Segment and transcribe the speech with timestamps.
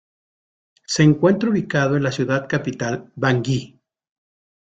[0.87, 3.79] Se encuentra ubicado en la ciudad capital, Bangui.